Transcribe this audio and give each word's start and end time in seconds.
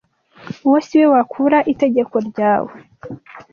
Uwo 0.65 0.77
si 0.87 0.95
we 0.99 1.05
wakura 1.13 1.59
itegeko 1.73 2.15
ryawe 2.29 2.73